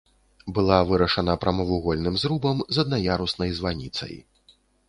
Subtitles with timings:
[0.53, 4.19] Была вырашана прамавугольным зрубам з аднаяруснай званіцай.